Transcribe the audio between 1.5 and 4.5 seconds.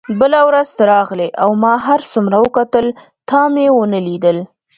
ما هر څومره وکتل تا مې ونه لیدل.